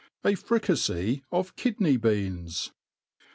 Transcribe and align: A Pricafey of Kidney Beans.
A 0.23 0.29
Pricafey 0.33 1.21
of 1.31 1.55
Kidney 1.55 1.95
Beans. 1.95 2.71